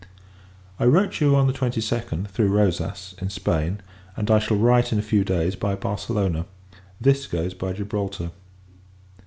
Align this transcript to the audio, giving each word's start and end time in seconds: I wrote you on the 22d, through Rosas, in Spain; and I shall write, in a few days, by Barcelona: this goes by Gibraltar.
I 0.79 0.85
wrote 0.85 1.21
you 1.21 1.35
on 1.35 1.45
the 1.45 1.53
22d, 1.53 2.27
through 2.29 2.47
Rosas, 2.47 3.13
in 3.21 3.29
Spain; 3.29 3.83
and 4.17 4.31
I 4.31 4.39
shall 4.39 4.57
write, 4.57 4.91
in 4.91 4.97
a 4.97 5.01
few 5.03 5.23
days, 5.23 5.55
by 5.55 5.75
Barcelona: 5.75 6.47
this 6.99 7.27
goes 7.27 7.53
by 7.53 7.73
Gibraltar. 7.73 8.31